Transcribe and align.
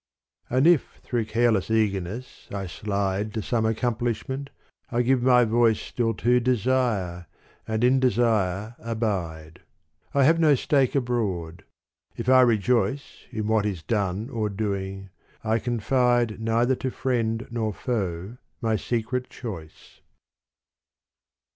And 0.49 0.65
if 0.65 0.95
through 1.03 1.25
careless 1.25 1.69
eagerness 1.69 2.47
I 2.51 2.65
slide 2.65 3.35
To 3.35 3.41
some 3.43 3.67
accomplishment, 3.67 4.49
I 4.91 5.03
give 5.03 5.21
my 5.21 5.45
voice 5.45 5.79
Still 5.79 6.15
to 6.15 6.39
desire 6.39 7.27
and 7.67 7.83
in 7.83 7.99
desire 7.99 8.75
abide. 8.79 9.61
I 10.15 10.23
have 10.23 10.39
no 10.39 10.55
stake 10.55 10.95
abroad: 10.95 11.65
if 12.17 12.27
I 12.27 12.41
rejoice 12.41 13.25
In 13.29 13.45
what 13.45 13.63
is 13.67 13.83
done 13.83 14.31
or 14.31 14.49
doing, 14.49 15.11
I 15.43 15.59
confide 15.59 16.39
Neither 16.41 16.73
to 16.77 16.89
friend 16.89 17.47
nor 17.51 17.71
foe 17.71 18.37
my 18.59 18.77
secret 18.77 19.29
choice. 19.29 20.01